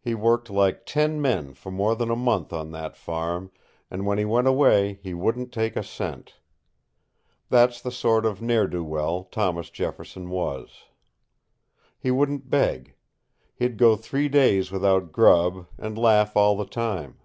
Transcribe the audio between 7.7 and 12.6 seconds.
the sort of ne'er do well Thomas Jefferson was. He wouldn't